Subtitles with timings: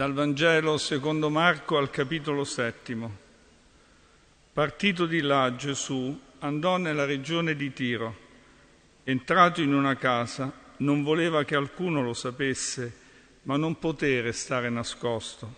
[0.00, 3.18] Dal Vangelo secondo Marco al capitolo settimo.
[4.50, 8.16] Partito di là Gesù andò nella regione di Tiro.
[9.04, 12.96] Entrato in una casa, non voleva che alcuno lo sapesse,
[13.42, 15.54] ma non poté restare nascosto.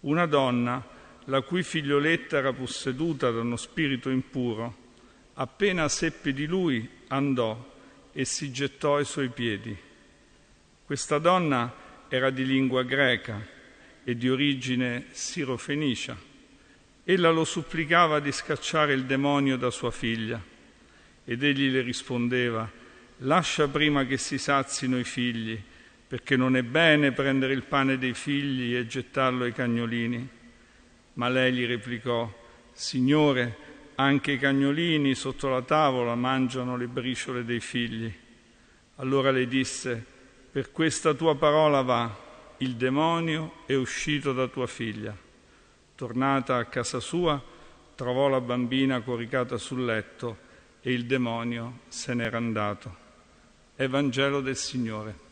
[0.00, 0.86] Una donna,
[1.24, 4.76] la cui figlioletta era posseduta da uno spirito impuro,
[5.32, 7.72] appena seppe di lui, andò
[8.12, 9.74] e si gettò ai suoi piedi.
[10.84, 13.54] Questa donna era di lingua greca
[14.08, 16.16] e di origine sirofenicia.
[17.02, 20.40] Ella lo supplicava di scacciare il demonio da sua figlia
[21.24, 22.70] ed egli le rispondeva,
[23.18, 25.60] lascia prima che si sazino i figli,
[26.06, 30.28] perché non è bene prendere il pane dei figli e gettarlo ai cagnolini.
[31.14, 32.32] Ma lei gli replicò,
[32.72, 33.56] Signore,
[33.96, 38.12] anche i cagnolini sotto la tavola mangiano le briciole dei figli.
[38.96, 40.04] Allora le disse,
[40.52, 42.25] per questa tua parola va,
[42.58, 45.14] il demonio è uscito da tua figlia.
[45.94, 47.42] Tornata a casa sua,
[47.94, 50.44] trovò la bambina coricata sul letto
[50.80, 53.04] e il demonio se n'era andato.
[53.76, 55.25] Evangelo del Signore.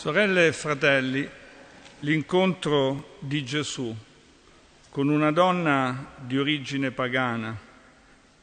[0.00, 1.28] Sorelle e fratelli,
[1.98, 3.94] l'incontro di Gesù
[4.88, 7.54] con una donna di origine pagana,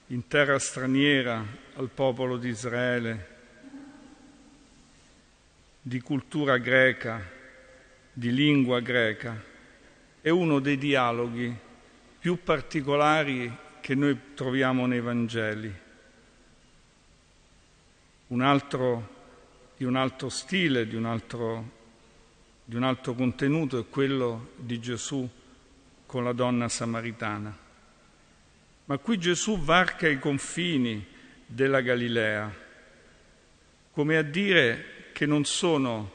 [0.05, 1.43] in terra straniera
[1.77, 3.27] al popolo di Israele,
[5.81, 7.27] di cultura greca,
[8.13, 9.43] di lingua greca,
[10.21, 11.51] è uno dei dialoghi
[12.19, 13.51] più particolari
[13.81, 15.75] che noi troviamo nei Vangeli.
[18.27, 19.16] Un altro
[19.77, 21.71] di un altro stile, di un altro,
[22.65, 25.29] di un altro contenuto, è quello di Gesù
[26.07, 27.55] con la donna samaritana.
[28.85, 31.05] Ma qui Gesù varca i confini
[31.45, 32.51] della Galilea,
[33.91, 36.11] come a dire che non sono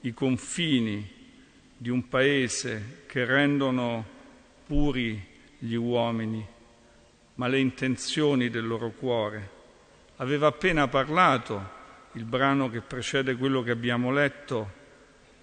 [0.00, 1.18] i confini
[1.76, 4.04] di un paese che rendono
[4.66, 5.26] puri
[5.58, 6.46] gli uomini,
[7.36, 9.58] ma le intenzioni del loro cuore.
[10.16, 11.78] Aveva appena parlato
[12.12, 14.78] il brano che precede quello che abbiamo letto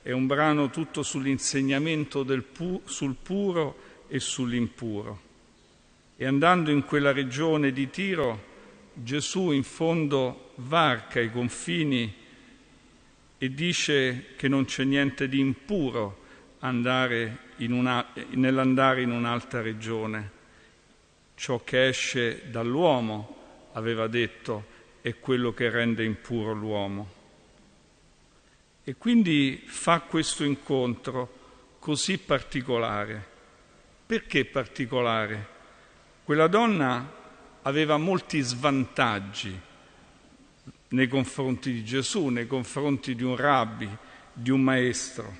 [0.01, 5.21] è un brano tutto sull'insegnamento pu- sul puro e sull'impuro.
[6.15, 8.55] E andando in quella regione di Tiro,
[8.93, 12.13] Gesù in fondo varca i confini
[13.37, 16.25] e dice che non c'è niente di impuro
[17.57, 20.31] in una, nell'andare in un'altra regione.
[21.35, 23.35] Ciò che esce dall'uomo,
[23.73, 24.75] aveva detto,
[25.07, 27.15] è quello che rende impuro l'uomo.
[28.83, 33.25] E quindi fa questo incontro così particolare.
[34.05, 35.47] Perché particolare?
[36.25, 37.09] Quella donna
[37.61, 39.57] aveva molti svantaggi
[40.89, 43.89] nei confronti di Gesù, nei confronti di un rabbi,
[44.33, 45.35] di un maestro.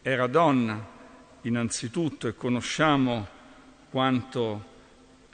[0.00, 0.92] Era donna
[1.42, 3.28] innanzitutto e conosciamo
[3.90, 4.64] quanto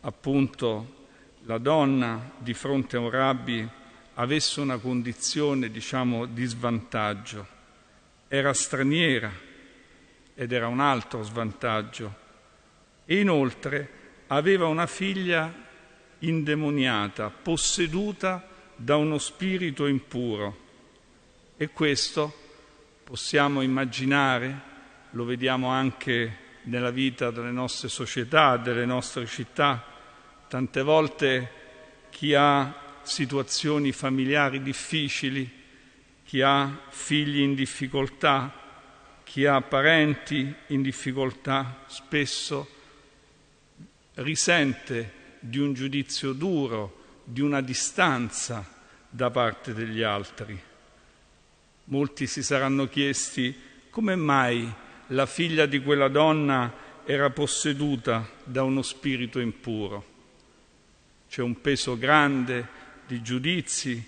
[0.00, 0.99] appunto
[1.44, 3.68] la donna di fronte a un rabbi
[4.14, 7.46] avesse una condizione, diciamo, di svantaggio.
[8.28, 9.30] Era straniera
[10.34, 12.14] ed era un altro svantaggio.
[13.04, 13.90] E inoltre
[14.28, 15.52] aveva una figlia
[16.20, 18.46] indemoniata, posseduta
[18.76, 20.68] da uno spirito impuro.
[21.56, 22.32] E questo
[23.04, 24.68] possiamo immaginare,
[25.10, 29.89] lo vediamo anche nella vita delle nostre società, delle nostre città,
[30.50, 31.48] Tante volte
[32.10, 35.48] chi ha situazioni familiari difficili,
[36.24, 38.52] chi ha figli in difficoltà,
[39.22, 42.68] chi ha parenti in difficoltà, spesso
[44.14, 48.66] risente di un giudizio duro, di una distanza
[49.08, 50.60] da parte degli altri.
[51.84, 53.56] Molti si saranno chiesti
[53.88, 54.68] come mai
[55.06, 56.74] la figlia di quella donna
[57.04, 60.09] era posseduta da uno spirito impuro.
[61.30, 62.66] C'è un peso grande
[63.06, 64.04] di giudizi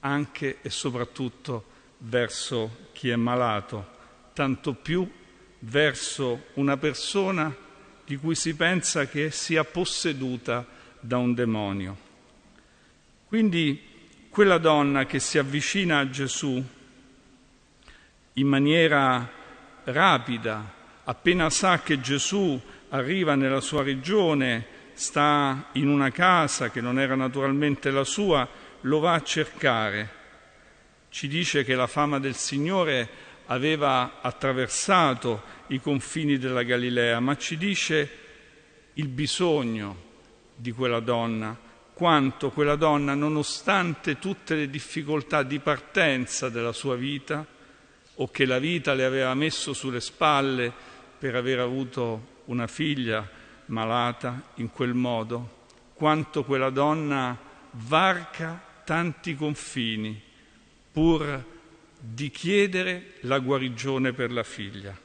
[0.00, 1.64] anche e soprattutto
[1.98, 3.86] verso chi è malato,
[4.32, 5.08] tanto più
[5.60, 7.54] verso una persona
[8.04, 10.66] di cui si pensa che sia posseduta
[10.98, 11.96] da un demonio.
[13.28, 13.80] Quindi
[14.28, 16.60] quella donna che si avvicina a Gesù
[18.32, 19.30] in maniera
[19.84, 26.98] rapida, appena sa che Gesù arriva nella sua regione, sta in una casa che non
[26.98, 28.48] era naturalmente la sua,
[28.82, 30.22] lo va a cercare.
[31.10, 33.08] Ci dice che la fama del Signore
[33.46, 38.10] aveva attraversato i confini della Galilea, ma ci dice
[38.94, 40.12] il bisogno
[40.56, 41.56] di quella donna,
[41.92, 47.44] quanto quella donna, nonostante tutte le difficoltà di partenza della sua vita,
[48.16, 50.72] o che la vita le aveva messo sulle spalle
[51.18, 57.36] per aver avuto una figlia malata in quel modo, quanto quella donna
[57.70, 60.20] varca tanti confini
[60.92, 61.44] pur
[61.98, 64.96] di chiedere la guarigione per la figlia.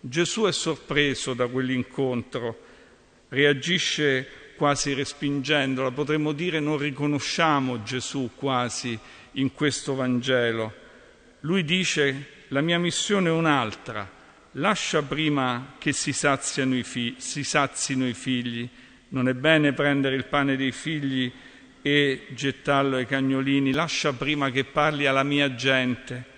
[0.00, 2.60] Gesù è sorpreso da quell'incontro,
[3.28, 8.98] reagisce quasi respingendola, potremmo dire non riconosciamo Gesù quasi
[9.32, 10.72] in questo Vangelo.
[11.40, 14.08] Lui dice la mia missione è un'altra,
[14.56, 18.68] lascia prima che si, i fi- si sazino i figli,
[19.08, 21.32] non è bene prendere il pane dei figli
[21.82, 26.34] e gettarlo ai cagnolini, lascia prima che parli alla mia gente.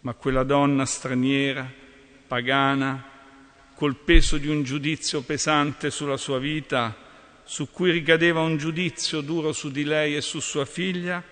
[0.00, 1.70] Ma quella donna straniera,
[2.26, 3.04] pagana,
[3.74, 6.96] col peso di un giudizio pesante sulla sua vita,
[7.44, 11.22] su cui ricadeva un giudizio duro su di lei e su sua figlia,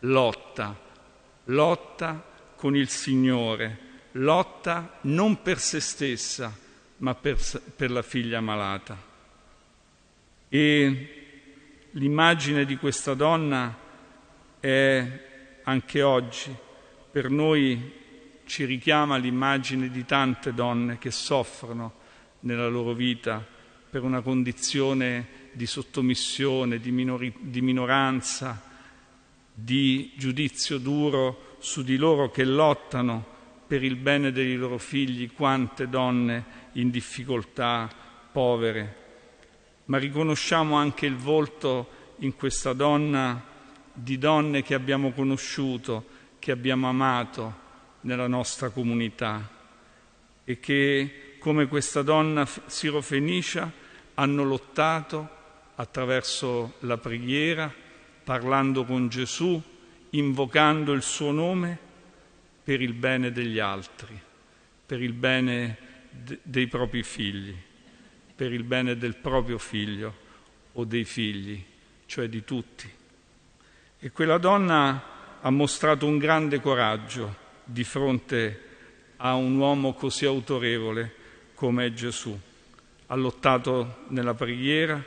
[0.00, 0.78] lotta,
[1.44, 2.24] lotta
[2.56, 6.56] con il Signore, lotta non per se stessa,
[6.98, 7.38] ma per,
[7.76, 9.10] per la figlia malata.
[10.48, 11.22] E
[11.96, 13.76] L'immagine di questa donna
[14.58, 15.20] è
[15.62, 16.50] anche oggi
[17.10, 17.92] per noi
[18.46, 21.92] ci richiama l'immagine di tante donne che soffrono
[22.40, 23.46] nella loro vita
[23.90, 28.62] per una condizione di sottomissione, di, minori, di minoranza,
[29.52, 33.31] di giudizio duro su di loro che lottano
[33.72, 37.88] per il bene dei loro figli, quante donne in difficoltà,
[38.30, 38.96] povere,
[39.86, 41.88] ma riconosciamo anche il volto
[42.18, 43.42] in questa donna
[43.90, 46.04] di donne che abbiamo conosciuto,
[46.38, 47.54] che abbiamo amato
[48.02, 49.48] nella nostra comunità
[50.44, 53.72] e che, come questa donna sirofenicia,
[54.12, 55.28] hanno lottato
[55.76, 57.72] attraverso la preghiera,
[58.22, 59.62] parlando con Gesù,
[60.10, 61.90] invocando il suo nome
[62.62, 64.18] per il bene degli altri,
[64.86, 65.76] per il bene
[66.10, 67.54] de- dei propri figli
[68.42, 70.12] per il bene del proprio figlio
[70.72, 71.62] o dei figli,
[72.06, 72.90] cioè di tutti.
[74.00, 78.60] E quella donna ha mostrato un grande coraggio di fronte
[79.18, 81.14] a un uomo così autorevole
[81.54, 82.36] come è Gesù.
[83.06, 85.00] Ha lottato nella preghiera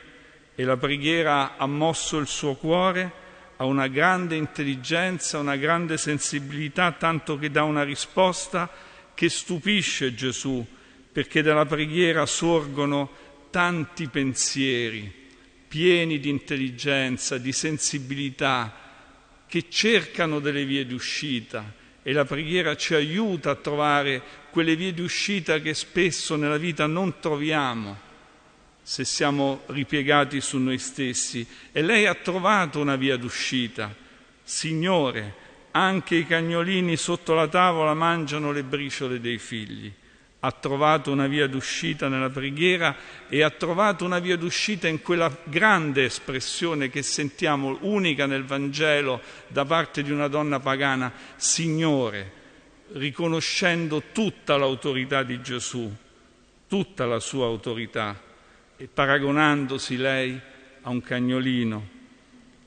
[0.56, 3.24] e la preghiera ha mosso il suo cuore
[3.58, 8.70] a una grande intelligenza, una grande sensibilità, tanto che dà una risposta
[9.14, 10.66] che stupisce Gesù
[11.12, 13.10] perché dalla preghiera sorgono
[13.50, 15.24] tanti pensieri
[15.68, 18.74] pieni di intelligenza, di sensibilità,
[19.48, 24.22] che cercano delle vie di uscita e la preghiera ci aiuta a trovare
[24.52, 27.98] quelle vie di uscita che spesso nella vita non troviamo
[28.88, 31.46] se siamo ripiegati su noi stessi.
[31.72, 33.92] E lei ha trovato una via d'uscita.
[34.44, 35.34] Signore,
[35.72, 39.92] anche i cagnolini sotto la tavola mangiano le briciole dei figli
[40.42, 42.96] ha trovato una via d'uscita nella preghiera
[43.28, 49.22] e ha trovato una via d'uscita in quella grande espressione che sentiamo unica nel Vangelo
[49.48, 52.32] da parte di una donna pagana, Signore,
[52.92, 55.92] riconoscendo tutta l'autorità di Gesù,
[56.68, 58.25] tutta la sua autorità
[58.78, 60.40] e paragonandosi lei
[60.82, 61.90] a un cagnolino.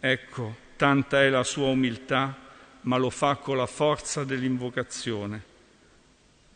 [0.00, 2.36] Ecco, tanta è la sua umiltà,
[2.82, 5.42] ma lo fa con la forza dell'invocazione.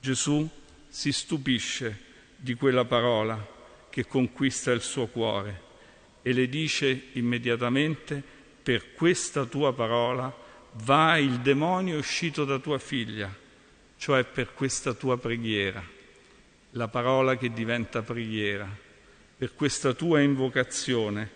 [0.00, 0.48] Gesù
[0.88, 3.46] si stupisce di quella parola
[3.90, 5.70] che conquista il suo cuore
[6.22, 8.22] e le dice immediatamente,
[8.62, 10.34] per questa tua parola
[10.84, 13.34] va il demonio uscito da tua figlia,
[13.96, 15.84] cioè per questa tua preghiera,
[16.70, 18.68] la parola che diventa preghiera,
[19.42, 21.28] per questa tua invocazione.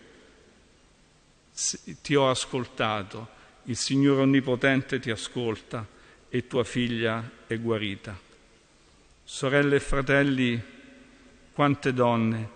[2.02, 3.28] Ti ho ascoltato,
[3.64, 5.84] il Signore Onnipotente ti ascolta
[6.28, 8.16] e tua figlia è guarita.
[9.24, 10.62] Sorelle e fratelli,
[11.52, 12.48] quante donne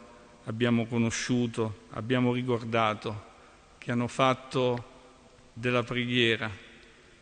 [0.44, 3.24] abbiamo conosciuto, abbiamo ricordato,
[3.78, 4.84] che hanno fatto
[5.52, 6.48] della preghiera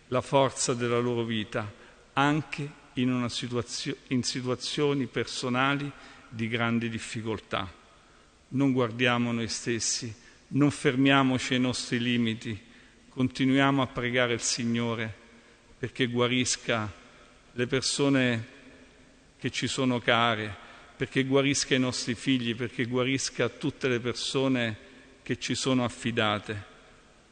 [0.08, 1.72] la forza della loro vita,
[2.12, 5.90] anche in, situazio- in situazioni personali
[6.28, 7.77] di grandi difficoltà.
[8.50, 10.14] Non guardiamo noi stessi,
[10.48, 12.58] non fermiamoci ai nostri limiti,
[13.10, 15.14] continuiamo a pregare il Signore
[15.78, 16.90] perché guarisca
[17.52, 18.46] le persone
[19.38, 20.54] che ci sono care,
[20.96, 24.76] perché guarisca i nostri figli, perché guarisca tutte le persone
[25.22, 26.64] che ci sono affidate,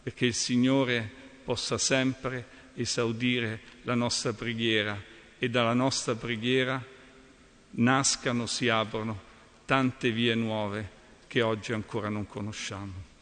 [0.03, 1.11] perché il Signore
[1.45, 5.03] possa sempre esaudire la nostra preghiera
[5.39, 6.85] e dalla nostra preghiera
[7.71, 9.19] nascano, si aprono
[9.65, 10.96] tante vie nuove
[11.37, 13.16] che oggi ancora non conosciamo.